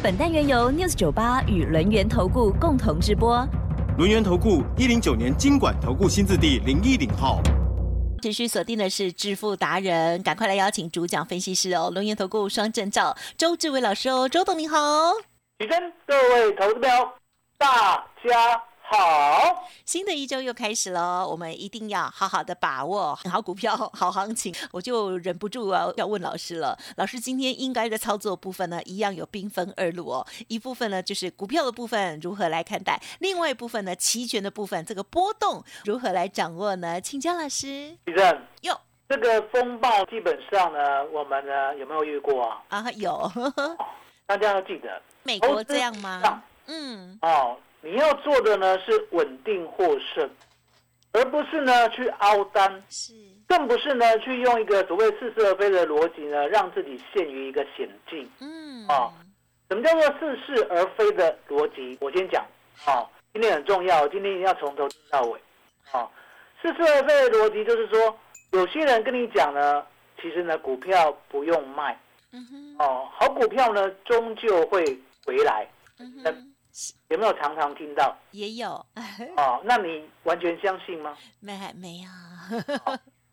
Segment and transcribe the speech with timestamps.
[0.00, 3.44] 本单元由 News 九八与轮源投顾共同直播。
[3.96, 7.42] 轮源投顾一零九年经管投顾新字第零一零号。
[8.22, 14.76] 持续锁定的是致富达人，赶快来邀请主讲分析师哦，轮源投顾双证照周志伟老师哦，周董你好。
[15.58, 17.12] 起身，各位投资标，
[17.58, 18.62] 大家。
[18.90, 24.54] 好，新的一周又开始了，我们一定要好好的把握好股票、好行情。
[24.72, 26.74] 我就忍不住啊，要问老师了。
[26.96, 30.26] 老师今天应该的操作部分呢，一样有兵分二路哦。
[30.48, 36.98] 一部分呢就是股票的部分如何来看待，另外一部分呢期权的部分，这个波动如何来掌握呢？
[36.98, 37.94] 请教老师。
[38.06, 42.64] 李正，哟这个风暴基本上呢，我们呢有没有遇过啊？
[42.70, 43.30] 啊，有。
[44.24, 46.42] 大家要记得，美国这样吗？
[46.64, 47.18] 嗯。
[47.20, 47.54] 哦。
[47.80, 50.28] 你要做的呢是稳定获胜，
[51.12, 53.14] 而不是呢去凹单，是，
[53.46, 58.28] 更不是呢去用一个所谓似是而非的逻辑呢，让自己陷于一个险境。
[58.40, 59.12] 嗯，啊，
[59.68, 61.96] 什么叫做似是而非的逻辑？
[62.00, 62.44] 我先讲，
[62.84, 65.40] 啊，今天很重要，今天一定要从头听到尾。
[65.92, 66.10] 啊，
[66.60, 68.18] 似是而非的逻辑就是说，
[68.50, 69.86] 有些人跟你讲呢，
[70.20, 71.98] 其实呢股票不用卖，
[72.32, 74.84] 嗯哼，哦，好股票呢终究会
[75.24, 75.66] 回来。
[76.00, 76.47] 嗯哼。
[77.08, 78.16] 有没有常常听到？
[78.30, 78.70] 也有
[79.36, 81.16] 哦，那你完全相信吗？
[81.40, 82.08] 没没有。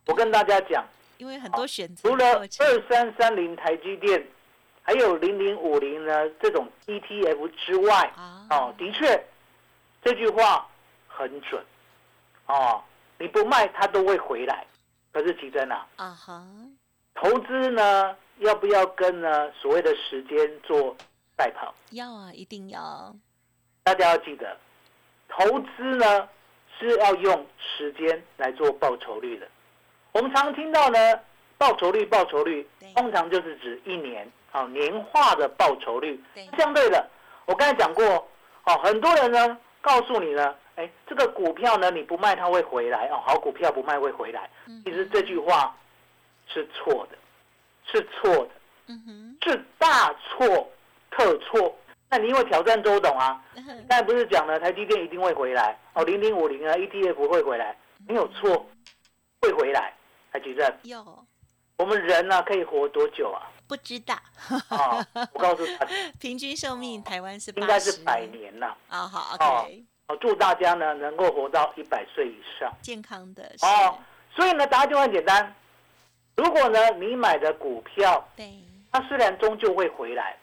[0.07, 0.85] 我跟大家讲，
[1.17, 4.25] 因为很多选择，除了二三三零台积电，
[4.81, 8.11] 还有零零五零呢这种 ETF 之外，
[8.49, 9.27] 哦，的确
[10.03, 10.67] 这句话
[11.07, 11.63] 很准
[12.47, 12.83] 哦，
[13.19, 14.65] 你不卖它都会回来。
[15.11, 16.45] 可是奇珍啊，啊哈，
[17.13, 20.95] 投资呢要不要跟呢所谓的时间做
[21.37, 21.73] 赛跑？
[21.91, 23.15] 要啊，一定要。
[23.85, 24.57] 大家要记得，
[25.29, 26.27] 投资呢
[26.79, 29.47] 是要用时间来做报酬率的。
[30.11, 30.97] 我们常听到呢，
[31.55, 36.19] 报酬率，报酬率，通常就是指一年啊年化的报酬率。
[36.57, 37.07] 相对的，
[37.45, 38.03] 我刚才讲过，
[38.63, 44.49] 哦，很多人呢告诉你呢，哎，这个股票呢你不卖它会回来哦，好股票不卖会回来。
[44.83, 45.77] 其实这句话
[46.47, 47.17] 是错的，
[47.85, 48.49] 是错的，
[49.43, 50.71] 是大错
[51.11, 51.77] 特错。
[52.15, 53.43] 那你因为挑战周董啊，
[53.89, 57.75] 刚才不是讲了台积电一定会回来哦，零零五零啊，ETF 会回来，
[58.07, 58.65] 没有错，
[59.41, 59.93] 会回来。
[60.31, 61.25] 台积电有，
[61.77, 63.51] 我们人呢可以活多久啊？
[63.67, 64.15] 不知道。
[64.69, 65.85] 啊，我告诉他，
[66.17, 68.73] 平均寿命台湾是应该是百年呐。
[68.87, 69.83] 啊好，OK。
[70.07, 73.43] 哦，祝大家呢能够活到一百岁以上，健康的。
[73.61, 73.99] 哦，
[74.33, 75.53] 所以呢答案就很简单，
[76.37, 78.53] 如果呢你买的股票，对，
[78.93, 80.37] 它虽然终究会回来，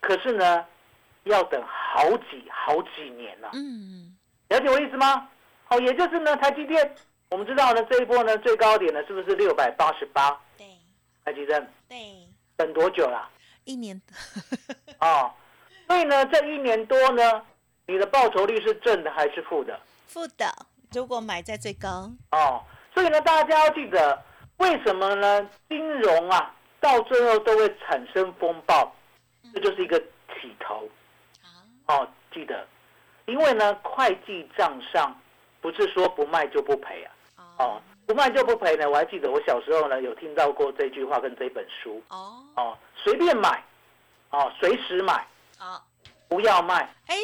[0.00, 0.64] 可是呢。
[1.30, 4.16] 要等好几好几年了，嗯，
[4.48, 5.28] 了解我意思吗？
[5.64, 6.94] 好，也就是呢，台积电，
[7.30, 10.30] 我们知道呢，这一波呢最高点呢是不是六百八十八？
[10.56, 10.66] 对，
[11.24, 13.28] 台积电，对，等多久了？
[13.64, 14.00] 一年。
[15.00, 15.32] 哦，
[15.86, 17.42] 所以呢，这一年多呢，
[17.86, 19.78] 你的报酬率是正的还是负的？
[20.06, 20.46] 负的。
[20.92, 22.10] 如果买在最高。
[22.30, 22.62] 哦，
[22.94, 24.22] 所以呢，大家要记得，
[24.58, 25.50] 为什么呢？
[25.68, 28.94] 金融啊，到最后都会产生风暴，
[29.52, 30.88] 这就是一个起头。
[31.86, 32.66] 哦，记得，
[33.26, 35.14] 因为呢，会计账上
[35.60, 37.12] 不是说不卖就不赔啊。
[37.58, 38.88] 哦，不卖就不赔呢。
[38.90, 42.02] 我还记得我小时候呢，有听到过这句话跟这本书。
[42.08, 43.62] 哦，哦，随便买，
[44.30, 45.26] 哦，随时买，
[45.58, 45.82] 啊，
[46.28, 46.88] 不要卖。
[47.06, 47.16] 哎，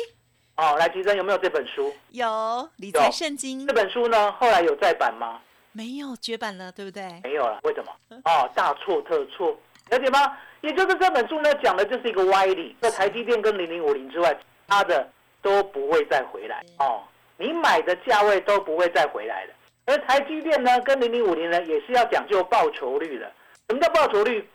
[0.57, 1.93] 哦，来，吉珍有没有这本书？
[2.11, 3.67] 有，理财圣经。
[3.67, 5.41] 这本书呢，后来有再版吗？
[5.73, 7.21] 没有，绝版了，对不对？
[7.23, 7.93] 没有了，为什么？
[8.25, 9.57] 哦，大错特错，
[9.91, 10.37] 了解吗？
[10.63, 12.77] 也就是这本书呢，讲的就是一个歪理。
[12.81, 14.35] 在台积电跟零零五零之外。
[14.69, 15.09] 它的
[15.41, 17.03] 都不会再回来哦，
[17.37, 19.55] 你买的价位都不会再回来了。
[19.87, 23.31] 而台积电呢，跟零零五零呢，也是要讲究报酬率的。
[23.69, 24.49] 什么叫报酬率？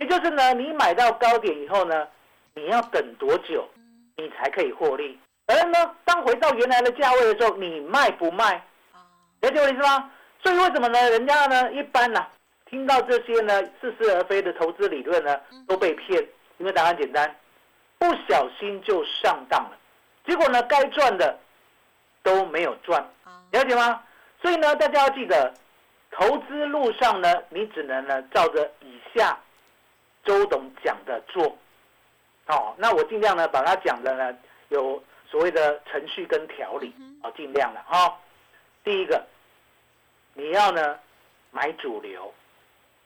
[0.00, 2.06] 也就是呢，你买到高点以后呢，
[2.54, 3.68] 你要等多久，
[4.16, 5.18] 你才可以获利？
[5.46, 8.60] 而呢，当回到原来的价位的时候，你卖不卖？
[9.40, 10.10] 了解我意思吗？
[10.42, 11.10] 所以为什么呢？
[11.10, 12.26] 人家呢，一般呢，
[12.68, 16.26] 听到这些呢似是而非的投资理论呢，都被骗。
[16.58, 17.34] 因为答案简单。
[18.04, 19.78] 不小心就上当了，
[20.26, 21.38] 结果呢，该赚的
[22.22, 23.02] 都没有赚，
[23.50, 24.02] 了解吗？
[24.42, 25.54] 所以呢，大家要记得，
[26.10, 29.38] 投资路上呢，你只能呢照着以下
[30.22, 31.56] 周董讲的做。
[32.48, 38.18] 哦，那我尽量呢把他讲的呢有所谓的程序跟条理，哦，尽量了哈。
[38.84, 39.24] 第一个，
[40.34, 40.98] 你要呢
[41.50, 42.30] 买主流，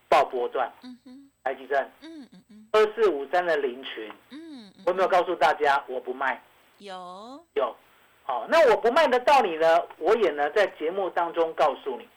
[0.09, 4.48] 报波段，嗯哼，台积电嗯嗯嗯二四五三的林群，嗯，
[4.85, 6.43] 我有没有告诉大家我不卖？
[6.79, 7.75] 有，有，
[8.25, 12.09] 好，那我不卖的道理呢，我也呢在节目当中告诉你，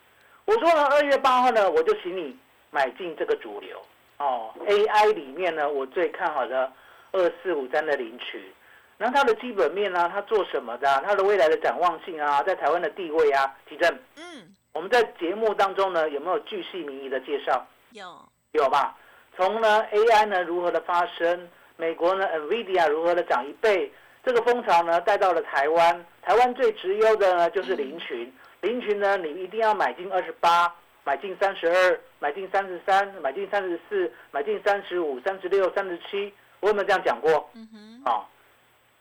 [0.45, 2.37] 我说呢二月八号呢，我就请你
[2.69, 3.81] 买进这个主流。
[4.17, 6.71] 哦，AI 里面呢，我最看好的
[7.11, 8.53] 二四五三的领取，
[8.99, 17.65] 然后它的基本面呢、它做什么的啊、它的未来的展望性啊，在台湾的地位啊，提正，嗯，我们在节目当中呢有没有巨细靡遗的介绍？
[17.93, 18.95] 有，有吧？
[19.35, 21.49] 从呢 AI 呢如何的发生，
[21.81, 23.91] 美国呢 NVIDIA 如何的涨一倍，
[24.23, 28.31] 这个风潮呢带到了台湾，台湾最直优的呢就是林群，
[28.61, 30.71] 林群呢你一定要买进二十八，
[31.03, 37.49] 买进三十二，买进三十三，买进三十四，买进三十五、三十六、三十七，我有没有这样讲过？
[37.55, 38.29] 嗯哼，啊、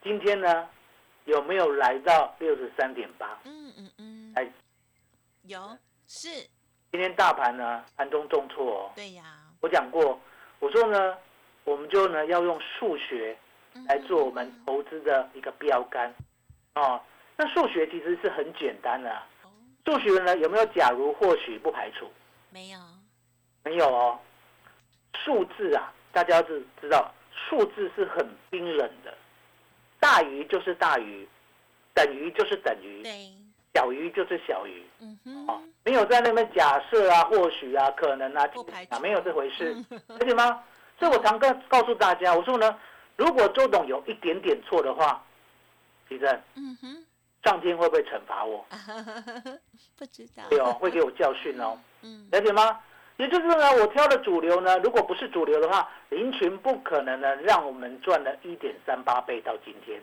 [0.02, 0.66] 今天呢
[1.26, 3.38] 有没有来到六十三点八？
[3.44, 4.50] 嗯嗯嗯，哎，
[5.42, 6.30] 有，是，
[6.90, 8.90] 今天大盘呢盘中重挫哦。
[8.96, 9.22] 对呀，
[9.60, 10.18] 我讲过，
[10.60, 11.14] 我说呢，
[11.70, 13.36] 我们就呢要用数学
[13.86, 16.12] 来做我们投资的一个标杆，
[16.74, 17.00] 哦，
[17.36, 19.22] 那数学其实是很简单的
[19.84, 22.10] 数学呢有没有假如、或许、不排除？
[22.50, 22.78] 没有，
[23.62, 24.18] 没有哦。
[25.24, 29.16] 数字啊，大家是知道，数字是很冰冷的，
[30.00, 31.28] 大于就是大于，
[31.94, 33.30] 等于就是等于，对，
[33.74, 34.84] 小于就是小于。
[35.00, 39.76] 嗯哦，，没有在那边假设啊、或许啊、可能啊不排、啊，没有这回事，
[40.08, 40.64] 而且吗？
[41.00, 42.78] 所以我常告告诉大家，我说呢，
[43.16, 45.24] 如果周董有一点点错的话，
[46.06, 47.04] 其正嗯哼，
[47.42, 48.64] 上天会不会惩罚我？
[49.96, 52.78] 不知道，对哦，会给我教训哦， 嗯，了解吗？
[53.16, 59.98] 也就是呢，我挑的主流呢，如果不是主流的话，林群不可能呢让我们赚了一点三八倍到今天。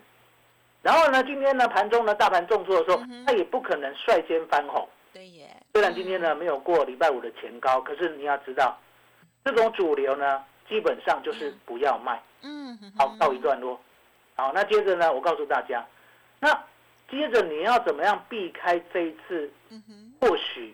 [0.82, 4.88] 然后呢，今天呢盘中呢大盘重挫的时候它也不可能率先翻红。
[5.14, 8.80] 对耶，虽然今天呢没有过礼拜五的前高，可是你要知道，
[9.44, 13.80] 这种主流呢基本上就是不要卖，嗯，好告一段落。
[14.36, 15.86] 好，那接着呢，我告诉大家，
[16.40, 16.54] 那
[17.10, 19.52] 接着你要怎么样避开这一次
[20.19, 20.74] 或许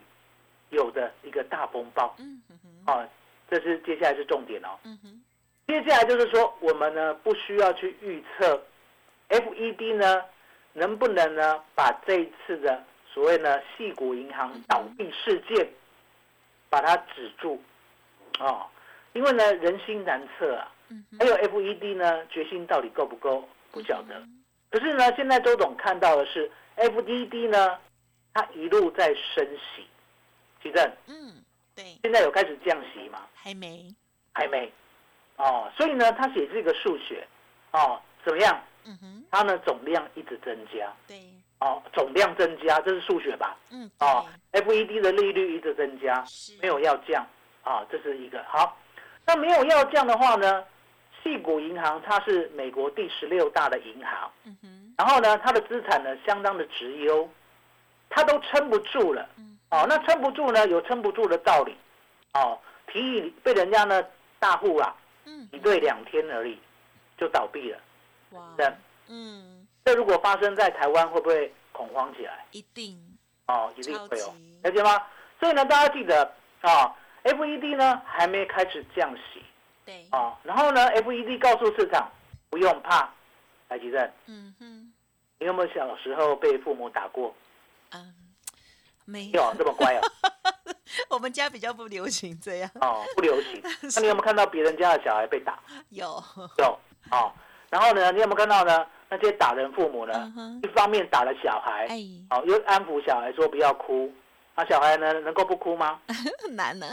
[0.70, 2.16] 有的一个大风暴。
[2.18, 3.10] 嗯哼哼，啊？
[3.50, 4.70] 这是接下来是重点哦。
[4.84, 5.24] 嗯哼，
[5.68, 8.60] 接下来就是说，我们呢不需要去预测
[9.30, 10.24] FED 呢
[10.74, 15.70] 能不能呢把这一次的所谓呢系股银行倒闭事件
[16.70, 17.62] 把它止住。
[18.40, 18.66] 哦，
[19.14, 24.16] 因为呢人心难测啊，嗯，还有 FED 呢决心到底够不够不晓得。
[24.20, 24.40] 嗯
[24.74, 27.78] 可是呢，现在周董看到的是 FED 呢，
[28.34, 29.86] 它一路在升息，
[30.64, 30.84] 奇正。
[31.06, 31.44] 嗯，
[31.76, 33.20] 对，现在有开始降息吗？
[33.36, 33.86] 还没，
[34.34, 34.74] 还没，
[35.36, 37.24] 哦，所以呢，它也是一个数学，
[37.70, 38.60] 哦，怎么样？
[38.86, 41.22] 嗯哼，它呢总量一直增加，对，
[41.60, 43.56] 哦，总量增加，这是数学吧？
[43.70, 47.24] 嗯，哦，FED 的利率一直增加，是，没有要降，
[47.62, 48.44] 啊、这是一个。
[48.48, 48.76] 好。
[49.26, 50.64] 那没有要降的话呢，
[51.22, 57.30] 细谷银行它是美国第十六大的银行，嗯，然后呢，它的资产呢相当的直优，
[58.10, 61.76] 它都撑不住了，嗯，哦，那撑不住呢有撑不住的道理，
[62.34, 64.04] 哦，提议被人家呢
[64.40, 64.96] 大户啊
[65.26, 66.60] 嗯，挤兑两天而已
[67.18, 67.80] 就倒闭了。
[68.32, 68.68] 哇对，
[69.08, 72.46] 嗯，这如果发生在台湾，会不会恐慌起来？
[72.52, 73.00] 一定，
[73.48, 75.02] 哦，一定会有超级，了解吗？
[75.40, 76.24] 所以呢，大家记得
[76.62, 79.44] 啊、e d 呢还没开始降息
[79.86, 82.10] 对，啊、然后呢，FED 告诉市场
[82.50, 83.10] 不用怕，
[83.70, 84.94] 来吉正，嗯哼，
[85.40, 87.34] 你有没有小时候被父母打过？
[87.92, 88.14] 嗯，
[89.06, 90.02] 没有这么乖哦，
[91.10, 93.62] 我们家比较不流行这样，哦，不流行。
[93.96, 95.60] 那你有没有看到别人家的小孩被打？
[95.90, 96.24] 有，
[96.60, 96.80] 有，
[97.12, 97.32] 哦，
[97.70, 98.86] 然后呢，你有没有看到呢？
[99.10, 102.00] 那些打人父母呢一方面打了小孩，哎，
[102.32, 104.12] 哦，又安抚小孩说不要哭，
[104.56, 106.00] 那小孩呢能够不哭吗？
[106.42, 106.88] 很 难呢，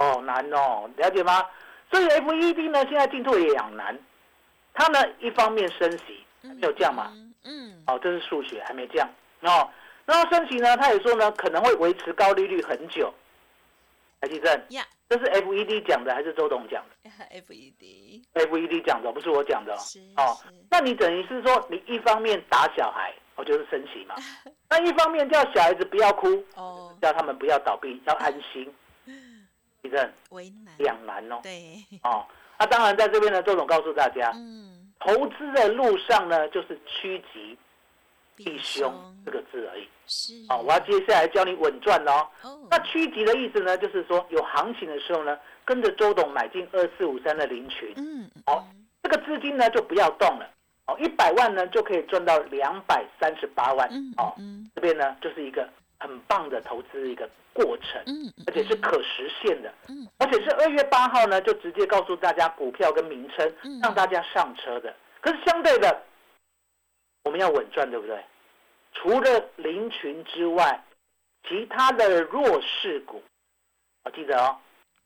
[0.00, 1.44] 哦，难哦，了解吗？
[1.90, 3.98] 所以 FED 呢，现在进退两难。
[4.74, 9.08] 它呢，一方面升息，还没有降嘛，嗯，嗯，哦，这是数学还没降
[9.40, 9.68] 哦。
[10.04, 13.12] 然后升息呢，他也说呢，可能会维持高利率很久。
[14.20, 16.90] 台积证，呀这是 FED 讲的还是周董讲的
[17.46, 19.74] FED？FED 讲的，不是我讲的
[20.16, 20.36] 哦。
[20.70, 24.14] 那你等于是说，你一方面打小孩，哦，就是升息嘛；
[24.70, 28.72] 那一方面叫小孩子不要哭，哦，叫他们不要倒闭，要安心。
[29.82, 31.38] 地震为难，两难哦。
[31.42, 32.26] 对，哦，
[32.58, 37.56] 那、当然在这边呢，周总告诉大家，嗯，投资的路上呢，就是趋吉
[38.44, 38.92] 避凶
[39.24, 39.88] 这个字而已。
[40.06, 42.26] 是，哦，我要接下来教你稳赚哦。
[42.42, 48.64] 哦，那趋吉的意思呢，就是说有行情的时候呢，跟着周董买进二四五三的零群，嗯，哦
[49.02, 50.48] 这个资金呢就不要动了。
[50.86, 54.32] 哦，一百万呢就可以赚到两百三十八万嗯哦。
[54.38, 55.68] 嗯这边呢就是一个
[55.98, 64.94] 很棒的投资一个过程，嗯嗯，而且是可实现的，嗯而且是二月八号呢就直接告诉大家股票跟名称嗯，让大家上车的。
[65.20, 66.02] 可是相对的，
[67.28, 68.18] 我们要稳赚，对不对？
[68.94, 70.82] 除了林群之外，
[71.46, 73.22] 其他的弱势股，
[74.04, 74.56] 我记得哦，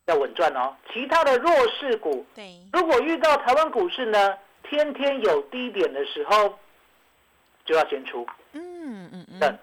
[0.06, 0.76] 要稳赚哦。
[0.92, 6.56] 其他的弱势股，对，如果遇到台湾股市呢，天天有低点的时候，
[7.64, 9.58] 就要先出，嗯嗯这嗯，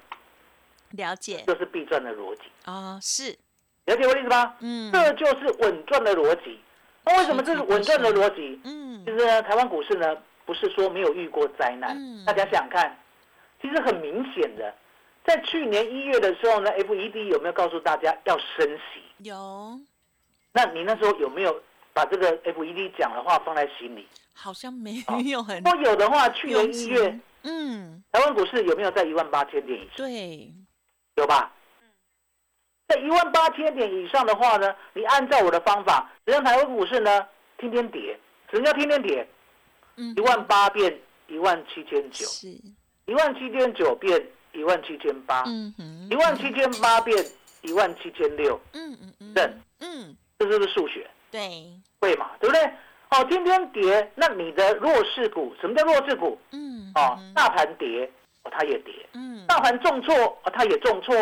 [0.97, 2.41] 了解就是必赚的逻辑。
[2.65, 3.31] 哦，是，
[3.85, 4.53] 了解我的意思吗？
[4.59, 6.59] 嗯这就是稳赚的逻辑。
[7.05, 8.59] 那为什么这是稳赚的逻辑？
[8.65, 10.17] 嗯其实呢，台湾股市呢，
[10.49, 11.95] 不是说没有遇过灾难。
[11.95, 12.97] 嗯大家想想看，
[13.61, 14.73] 其实很明显的，
[15.23, 19.03] 在去年一月的时候呢，FED 有没有告诉大家要升息？
[19.19, 19.79] 有，
[20.51, 21.61] 那你那时候有没有
[21.93, 24.07] 把这个 FED 讲的话放在心里？
[24.33, 29.97] 好像没哦有很如果有的话，去年一月，嗯，台湾股市有没有在一万八千点以上？
[29.97, 30.51] 对，
[31.17, 31.53] 有吧？
[32.87, 37.27] 在一万八千点以上的话呢，你按照我的方法，只让台湾股市呢
[37.59, 39.27] 天天跌，什么叫天天跌？
[39.99, 42.47] 嗯一万八变一万七千九，是，
[43.05, 45.43] 一万七千九变一万七千八，
[46.09, 47.23] 一万七千八变
[47.61, 51.07] 一万七千六，嗯嗯嗯，正，嗯，这是不是数学？
[51.29, 52.31] 对，会嘛？
[52.39, 52.63] 对不对？
[53.11, 56.39] 哦，天天跌，那你的弱势股，什么叫弱势股？
[56.51, 58.09] 嗯，哦嗯，大盘跌，
[58.43, 61.13] 哦，它也跌；嗯，大盘重挫，哦，它也重挫；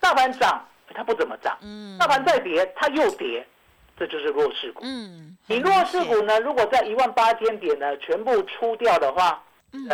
[0.00, 0.64] 大盘涨，
[0.94, 3.46] 它不怎么涨；嗯，大盘再跌，它又跌，
[3.96, 4.80] 这就是弱势股。
[4.84, 9.88] 嗯，你弱势，股呢，如果在一万八千点呢全部出掉的话，嗯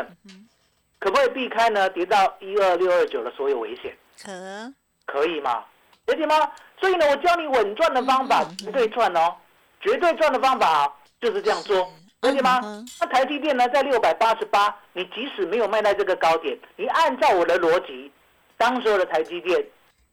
[0.99, 3.97] 可不可以避开呢跌到一二六二九的所有危险？
[4.25, 4.73] 可，
[5.06, 5.64] 可以吗？
[6.06, 6.35] 了解吗？
[6.80, 9.35] 所以呢，我教你稳赚的方法，嗯嗯嗯绝对赚哦，
[9.80, 11.76] 绝对赚的方法就是这样做，
[12.23, 12.61] 了解吗？
[13.00, 18.11] 那台积电呢，在六百八十八，你即使没有卖在这个高点，你按照我的逻辑，
[18.56, 19.64] 当时候的台积电，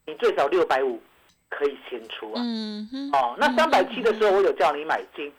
[0.06, 1.00] 你最少六百五
[1.50, 2.40] 可以先出啊。
[2.42, 5.30] 嗯哼，哦，那三百七的时候，我有叫你买进，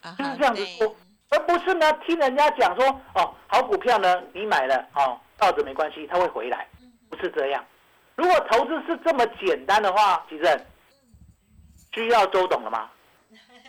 [0.00, 0.96] 啊就是这样子对说，
[1.28, 6.66] 而不是呢听人家讲说，哦，好股票呢，你买了，哦，抱着没关系，它会回来，
[7.10, 7.62] 不是这样。
[8.16, 10.66] 如果投资是这么简单的话，其实
[11.92, 12.88] 需要周董了吗？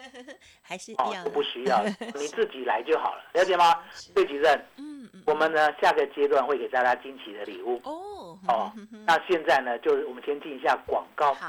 [0.61, 1.83] 还是哦，要都不需要，
[2.15, 3.79] 你自己来就好了，了解吗？
[4.13, 8.71] 对，吉正，嗯嗯，我们呢下个阶段会给大家惊喜的礼物哦，哦。
[9.05, 11.47] 那现在呢，就是我们先进一下广告好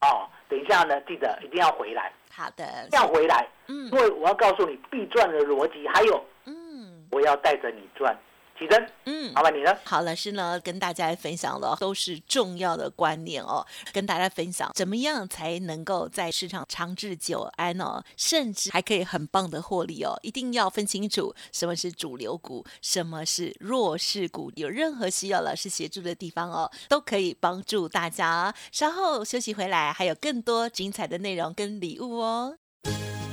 [0.00, 8.16] 哦，等一下呢，记得一定要回来，好的，要回来，嗯因为我要告诉你必赚的逻辑，还有嗯我要带着你赚。
[8.58, 9.42] 吉正，嗯麻。
[9.42, 9.78] 烦你了。
[9.84, 20.18] 好，老师呢跟大家分享了都是重要的观念哦，跟大家分享怎么样才能够在市场长治久安哦，甚至还可以很棒的获利哦。
[20.22, 24.50] 一定要分清楚什么是主流股，什么是弱势股。
[24.56, 28.54] 有任何需要老师协助的地方哦，都可以帮助大家。
[28.72, 32.56] 稍后休息回来，还有更多精彩的内容跟礼物哦。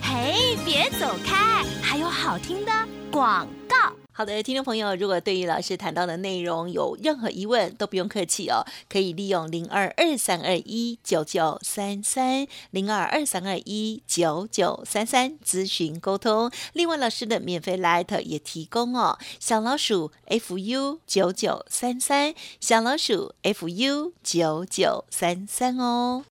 [0.02, 2.72] 嘿，别走开，还有好听的
[3.12, 3.91] 广告。
[4.14, 16.52] 好的，听众朋友，如果对于老师谈到的内容有任何疑问，都不用客气哦，可以利用零二二三二一九九三三零二二三二一九九三三咨询沟通。
[16.74, 26.26] 另外，老师的免费 Light 也提供哦，小老鼠 fu 九九三三，小老鼠 fu 九九三三哦。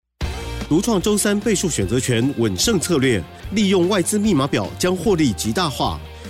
[0.69, 3.21] 独创周三倍数选择权稳胜策略，
[3.53, 5.99] 利用外资密码表将获利极大化。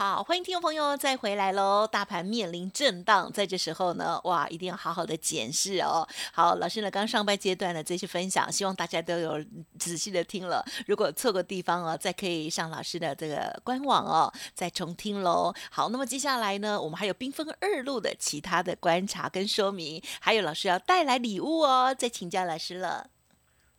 [0.00, 1.86] 好，欢迎听众朋友再回来喽！
[1.86, 6.08] 大盘面临震荡，在这时候呢，哇，一定要好好的检视哦。
[6.32, 9.38] 好，老师呢刚上半阶段的这些分享，希望大家都有
[9.78, 10.64] 仔细的听了。
[10.86, 15.52] 如果错过地方哦，再可以上老师的这个官网哦，再重听喽。
[15.70, 23.06] 好，那么接下来呢，我们还有缤纷二路的其他的观察跟说明，还有老师要带来礼物哦，再请教老师了。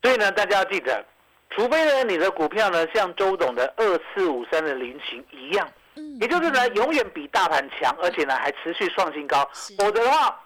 [0.04, 1.04] 所以呢，大家要记得，
[1.50, 5.68] 除非呢你的股票呢像周董的二四五三的菱形一样，
[6.02, 10.40] 嗯也就是呢永远比大盘强，而且呢还持续创新高，否则的话，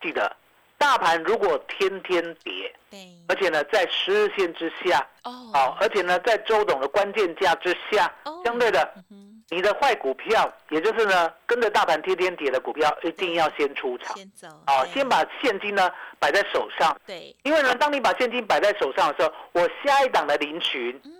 [0.00, 0.34] 记得
[0.78, 3.00] 大盘如果天天跌，对。
[3.28, 5.50] 而且呢在十日线之下，哦。
[5.52, 14.16] 好，而且呢在周董的关键价之下哦，相对的嗯你的坏股票，也就是呢跟着大盘天天跌的股票，一定要先出场。
[14.16, 21.10] 先走啊，先把现金呢摆在手上，对，因为呢，当你把现金摆在手上的时候，我下一档的林群嗯。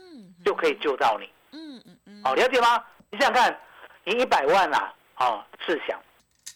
[0.45, 1.27] 就可以救到你。
[1.53, 2.85] 嗯嗯嗯，好，了解吗？
[3.15, 3.61] 你想想看，
[4.03, 5.97] 你一百万啊，哦，试想，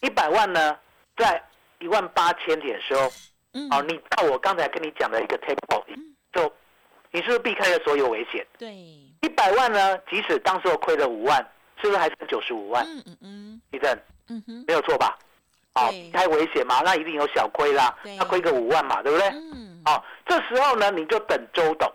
[0.01, 0.77] 一百万呢，
[1.15, 1.41] 在
[1.79, 3.09] 一万八千点的时候，
[3.53, 3.69] 嗯。
[3.71, 5.81] 哦，你到我刚才跟你讲的一个 tempo，
[6.33, 6.53] 就
[7.11, 8.45] 你是不是避开了所有危险？
[8.57, 11.37] 对，一百万呢，即使当时我亏了五万，
[11.81, 12.85] 是不是还剩九十五万？
[12.85, 13.61] 嗯嗯嗯。
[13.71, 13.97] 地震
[14.27, 15.17] 嗯哼，没有错吧？
[15.75, 16.03] 哦，对。
[16.03, 19.29] 避开危险嘛，那一定有小亏啦对，那亏个五万嘛，对不对？
[19.29, 21.89] 嗯，哦、这时候呢，你就等周董，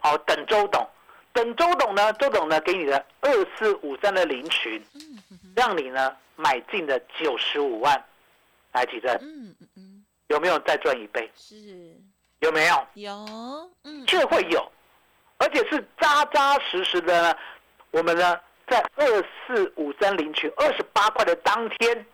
[0.00, 0.88] 哦、等周董，
[1.34, 4.82] 等周董呢，周董呢给你的二四五三的零群，
[5.54, 8.02] 让你呢买进的九十五万，
[8.72, 11.28] 来几阵嗯嗯嗯，有没有再赚一倍？
[11.36, 11.56] 是
[12.38, 12.86] 有没有？
[12.94, 14.70] 有，嗯，确会有，
[15.38, 17.36] 而且是扎扎实实的呢。
[17.90, 18.38] 我们呢
[18.68, 19.06] 在二
[19.46, 22.06] 四五三零群二十八块的当天，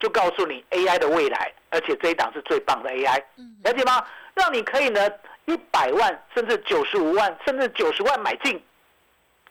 [0.00, 3.22] 就告诉你 AI 的未来，而且这一档是最棒的 AI。
[3.36, 4.04] 嗯了解吗？
[4.34, 5.08] 让你可以呢
[5.46, 8.62] 一百万甚至九十五万甚至九十万买进，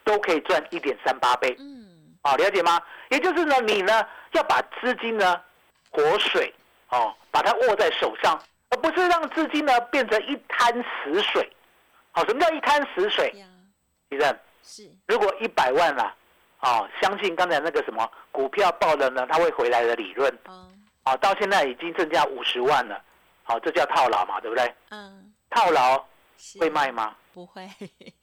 [0.03, 1.55] 都可以赚一点三八倍。
[1.59, 1.81] 嗯
[2.25, 2.81] 好、了解吗？
[3.09, 5.41] 也就是呢，你呢要把资金呢
[5.91, 6.53] 活水
[6.88, 11.51] 哦，把它握在手上，而不是让资金呢变成一滩死水。
[12.12, 13.29] 好、什么叫一滩死水？
[13.35, 13.45] 呀，
[14.07, 16.15] 李正，是，如果一百万啦、
[16.62, 20.71] 哦，相信刚才那个什么股票爆了呢，它会回来的理论，哦，
[21.03, 23.01] 哦，到现在已经增加五十万了，
[23.43, 24.73] 好、这叫套牢嘛，对不对？
[24.91, 26.03] 嗯，套牢
[26.38, 26.60] 是。
[26.60, 27.15] 会卖吗？
[27.33, 27.67] 不会，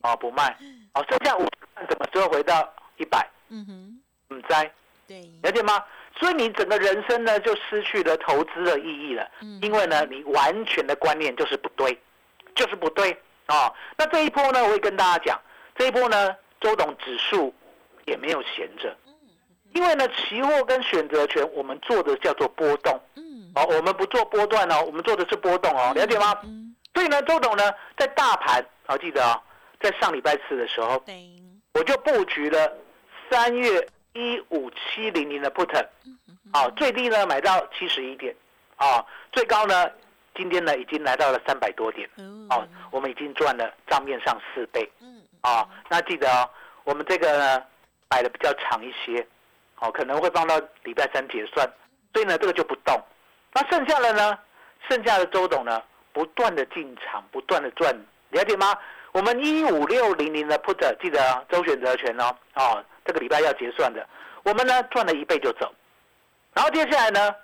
[0.02, 0.56] 哦，不卖。
[0.94, 3.28] 哦，剩下五十万怎么时候回到一百？
[3.48, 4.70] 嗯哼，嗯，在
[5.06, 5.82] 对，了解吗？
[6.18, 9.58] 所以你整个人生呢，就失去了投资的意义了，嗯。
[9.62, 11.98] 因为呢，你完全的观念就是不对，
[12.54, 13.10] 就是不对。
[13.48, 13.72] 哦。
[13.96, 15.40] 那这一波呢，我会跟大家讲，
[15.76, 17.52] 这一波呢，周董指数
[18.06, 18.96] 也没有闲着，
[19.72, 23.00] 因为呢，期货跟选择权我们做的叫做波动。
[23.16, 26.38] 嗯，哦，我们不做波段哦，我们做的是波动哦，了解吗？
[26.44, 26.59] 嗯，
[26.94, 29.40] 所以呢，周董呢，在大盘，好、记得哦，
[29.80, 31.02] 在上礼拜四的时候，
[31.74, 32.72] 我就布局了
[33.30, 35.86] 三月一五七零零的 put，
[36.52, 38.34] 好、最低呢买到七十一点，
[38.76, 39.88] 啊、最高呢
[40.34, 42.46] 今天呢已经来到了三百多点，哦。
[42.50, 46.50] 哦，，我们已经赚了账面上四倍，嗯，啊、那记得哦，
[46.82, 47.62] 我们这个呢
[48.08, 49.24] 摆的比较长一些，
[49.78, 51.64] 哦，可能会放到礼拜三结算，
[52.12, 53.00] 所以呢这个就不动，
[53.52, 54.36] 那剩下的呢，
[54.88, 55.80] 剩下的周董呢
[56.12, 57.94] 不断的进场，不断的赚，
[58.30, 58.76] 了解吗？
[59.12, 64.06] 我们一五六零零的 put 记得哦周选择权哦，哦，这个礼拜要结算的，
[64.44, 65.74] 我们呢赚了一倍就走，
[66.54, 67.34] 然后接下来呢，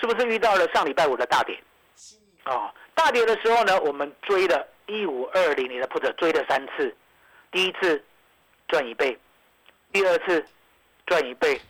[0.00, 1.56] 是不是遇到了上礼拜五的大跌？
[1.96, 6.92] 是，哦，大跌的时候呢，我们追了一五二零零的 put 追了三次，
[7.52, 8.04] 第一次
[8.66, 9.16] 赚一倍，
[9.92, 10.44] 第二次
[11.06, 11.60] 赚一倍，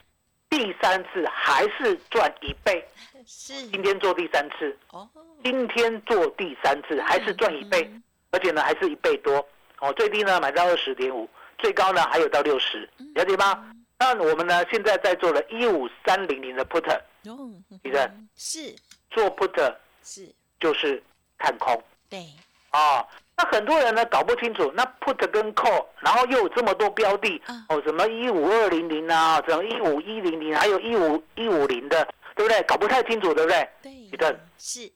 [0.48, 2.82] 第三次还是赚一倍。
[3.26, 5.08] 是，今天做第三次，哦，
[5.42, 8.02] 今天做第三次还是赚一倍，嗯。
[8.30, 9.46] 而且呢还是一倍多。
[9.80, 13.70] 哦，最低呢买到二十点五，最高呢还有到六十，了解吗？
[13.98, 16.90] 那我们呢现在在做了一五三零零的 put，
[17.26, 17.50] 哦，
[17.82, 18.74] 你看嗯是。
[19.10, 21.00] 做 put 是，就是
[21.38, 21.80] 看空。
[22.10, 22.26] 对，
[22.72, 23.06] 哦，
[23.36, 32.62] 那很多人呢搞不清楚，那 put 跟 call，然后又有这么多标的嗯，哦，什么一五二零零啊，什么一五一零零，还有一五一五零的，对不对？
[32.62, 33.68] 搞不太清楚，对不对？
[33.82, 34.90] 对，一段是，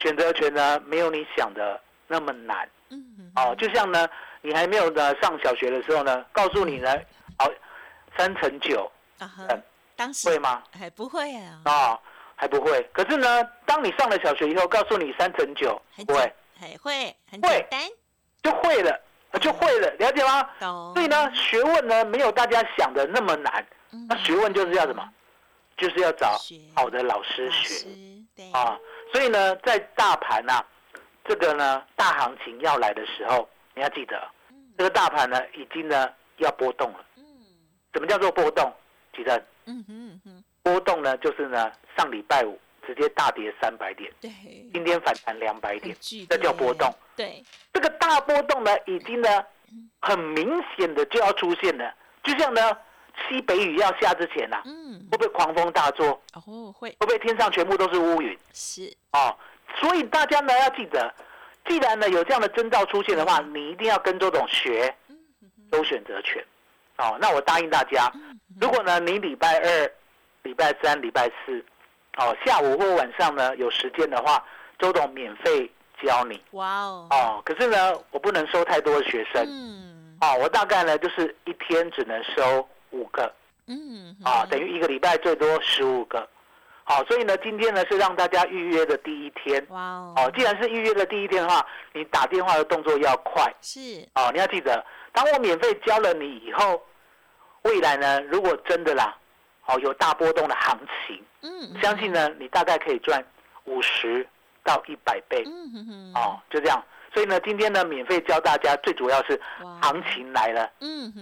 [0.00, 3.04] 选择权呢，没有你想的那么难嗯，
[3.36, 3.54] 哦。
[3.58, 4.08] 就像呢，
[4.42, 6.94] 你还没有呢上小学的时候呢，告诉你呢，
[7.38, 7.52] 哦，
[8.16, 9.30] 三乘九啊
[9.96, 10.62] 当时会吗？
[10.78, 12.00] 还不会啊，啊、
[12.34, 12.82] 还不会。
[12.92, 17.80] 可是呢，当你上了小学以后，告诉你三乘九，不会，还会很会简单，
[18.42, 18.98] 就会了，
[19.40, 20.48] 就会了，了解吗？
[20.58, 23.66] 懂，所以呢，学问呢没有大家想的那么难。
[23.92, 25.06] 嗯，那学问就是要什么？
[25.80, 26.38] 就是要找
[26.74, 27.86] 好的老师老学师，
[28.52, 28.78] 啊。
[29.12, 30.62] 所以呢，在大盘呐、
[31.24, 34.30] 这个呢大行情要来的时候，你要记得，
[34.76, 37.04] 这个大盘呢已经呢要波动了。
[37.16, 37.24] 嗯。
[37.94, 38.70] 什么叫做波动？
[39.16, 39.42] 记得？
[39.64, 40.20] 嗯
[40.62, 44.30] 波动呢，就是呢上礼拜五直接大跌三百点，对，
[44.74, 45.96] 今天反弹两百点
[46.28, 46.92] 这叫波动。
[47.16, 49.28] 对，这个大波动呢，已经呢
[50.00, 52.76] 很明显的就要出现了，就像呢
[53.28, 56.08] 西北雨要下之前呐、嗯，会不会狂风大作？
[56.34, 58.36] 哦会会不会天上全部都是乌云？
[58.52, 59.36] 是，哦，
[59.76, 61.12] 所以大家呢要记得，
[61.66, 64.94] 既然呢有这样的征兆出现的话，你一定要跟周董学
[65.70, 66.44] 周选择权。
[66.98, 68.12] 哦，那我答应大家，
[68.60, 69.92] 如果呢你礼拜二、
[70.42, 71.64] 礼拜三、礼拜四，
[72.18, 74.44] 哦下午或晚上呢有时间的话，
[74.78, 75.70] 周董免费
[76.02, 76.42] 教你。
[76.50, 79.46] 哇哦，哦，可是呢我不能收太多的学生。
[79.48, 83.32] 嗯，哦，我大概呢就是一天只能收五个
[83.66, 86.28] 嗯，啊，等于一个礼拜最多十五个。
[86.82, 89.64] 好，所以呢，今天呢是让大家预约的第一天。
[89.68, 93.44] 哇哦，哦，既然是预约的第一天的话，你打电话的动作要快。
[93.60, 93.80] 是，
[94.14, 96.82] 哦，你要记得，当我免费教了你以后，
[97.62, 99.16] 未来呢，如果真的啦，
[99.66, 100.76] 哦，有大波动的行
[101.06, 103.24] 情，嗯，相信呢，你大概可以赚
[103.66, 104.26] 五十
[104.64, 105.42] 到一百倍。
[105.46, 106.82] 嗯哼哼，哦，就这样。
[107.12, 109.40] 所以呢，今天呢，免费教大家，最主要是
[109.82, 110.70] 行情来了，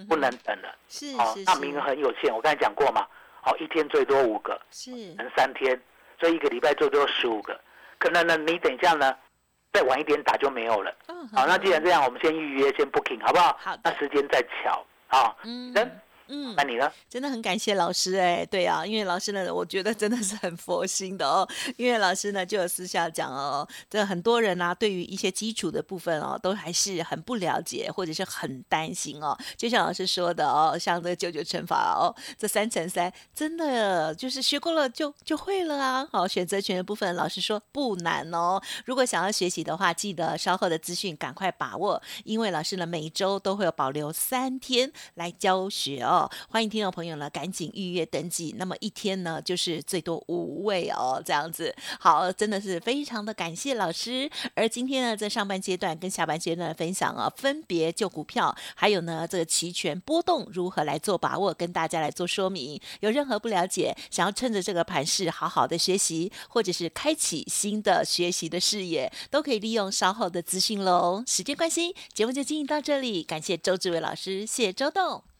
[0.07, 0.69] 不能等了。
[0.89, 3.07] 是哦那名额很有限，我刚才讲过嘛。
[3.45, 5.81] 哦，一天最多五个，是，能三天，
[6.21, 7.59] 所以一个礼拜最多十五个。
[7.99, 9.17] 可能呢，你等一下呢，
[9.73, 10.95] 再晚一点打就没有了。
[11.07, 13.59] 嗯好，那既然这样，我们先预约，先 booking 好不好？
[13.83, 15.35] 那时间再瞧啊。
[15.45, 16.91] 嗯人，嗯那，你呢？
[17.09, 21.49] 真的很感谢老师哎，对啊，因为老师呢，我觉得真的是很佛心的哦。
[21.77, 29.37] 因为老师呢就有私下讲哦，这很多人啊，对于一些基础的部分哦，都还是很不了解，或者是很担心哦。
[29.57, 36.09] 就像老师说的哦，像这九九乘法哦，这三乘三真的就是学过了就就会了啊。
[36.13, 38.61] 好，选择权的部分，老师说不难哦。
[38.85, 46.18] 如果想要学习的话，记得稍后的资讯赶快把握，因为老师呢每周都会有保留三天来教学哦。
[46.49, 51.75] 欢迎听众朋友呢赶紧预约登记，那么一天呢就是最多五位哦，这样子。
[52.01, 54.31] 好，真的是非常的感谢老师。
[54.55, 62.81] 而今天呢，在上半阶段跟下半阶段的分享啊，分别就股票，还有呢这个期权波动如何来做把握，跟大家来做说明。
[63.01, 71.23] 有任何不了解，想要趁着这个盘势好好的学习，或者是开启新的学习的视野，都可以利用稍后的资讯喽。
[71.27, 75.28] 时间关系，节目就进行到这里，感谢周志伟老师，谢谢周董。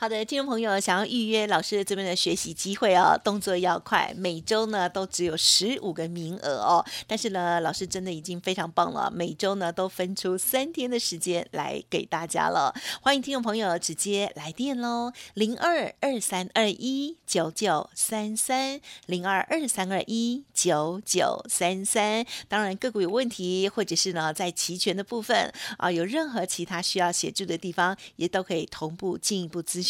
[0.00, 6.82] 好的，听众朋友，想要预约老师这边的学习机会哦，动作要快，每周呢都只有十五个名额哦。
[7.06, 12.74] 但是呢，老师真的已经非常棒了，每周呢都分出三天的时间来给大家了。
[13.02, 22.24] 欢迎听众朋友直接来电喽，零二二三二一九九三三零二二三二一九九三三。
[22.48, 29.89] 当然，个股有问题，或者是呢在期权的部分啊，有任何其他需要协助的地方，也都可以同步进一步咨询